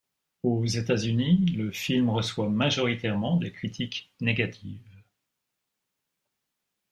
Aux 0.41 0.65
États-Unis, 0.65 1.45
le 1.55 1.69
film 1.69 2.09
reçoit 2.09 2.49
majoritairement 2.49 3.37
des 3.37 3.51
critiques 3.51 4.11
négatives. 4.19 5.03